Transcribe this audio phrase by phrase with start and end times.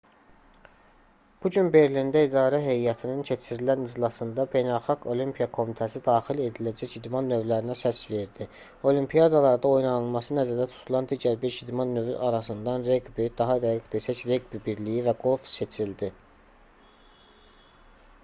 [1.45, 7.99] bu gün berlində idarə heyətinin keçirilən iclasında beynəlxalq olimpiya komitəsi daxil ediləcək idman növlərinə səs
[8.13, 8.47] verdi
[8.93, 15.07] olimpiadalarda oynanılması nəzərdə tutulan digər beş idman növü arasından reqbi daha dəqiq desək reqbi birliyi
[15.11, 16.11] və qolf seçildi